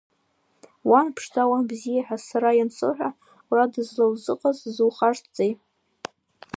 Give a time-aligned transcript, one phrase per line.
[0.89, 3.09] Уан ԥшӡа, уан бзиа ҳәа сара иансоуҳәо,
[3.49, 5.51] уара дызлаузыҟаз зухашҭзеи?